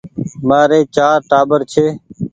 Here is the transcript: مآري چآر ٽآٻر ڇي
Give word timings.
مآري 0.47 0.79
چآر 0.95 1.17
ٽآٻر 1.29 1.61
ڇي 1.71 1.85